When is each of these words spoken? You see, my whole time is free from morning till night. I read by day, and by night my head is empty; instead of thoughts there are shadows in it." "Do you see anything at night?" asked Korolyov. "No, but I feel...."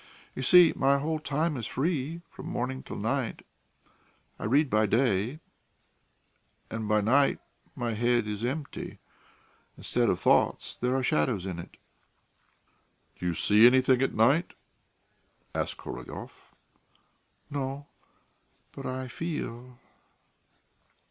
You 0.33 0.41
see, 0.41 0.73
my 0.75 0.97
whole 0.97 1.19
time 1.19 1.55
is 1.57 1.67
free 1.67 2.23
from 2.31 2.47
morning 2.47 2.81
till 2.81 2.95
night. 2.97 3.45
I 4.39 4.45
read 4.45 4.67
by 4.67 4.87
day, 4.87 5.41
and 6.71 6.87
by 6.87 7.01
night 7.01 7.37
my 7.75 7.93
head 7.93 8.25
is 8.25 8.43
empty; 8.43 8.97
instead 9.77 10.09
of 10.09 10.19
thoughts 10.19 10.73
there 10.75 10.95
are 10.95 11.03
shadows 11.03 11.45
in 11.45 11.59
it." 11.59 11.77
"Do 13.19 13.27
you 13.27 13.35
see 13.35 13.67
anything 13.67 14.01
at 14.01 14.15
night?" 14.15 14.55
asked 15.53 15.77
Korolyov. 15.77 16.49
"No, 17.51 17.85
but 18.71 18.87
I 18.87 19.07
feel...." 19.07 19.77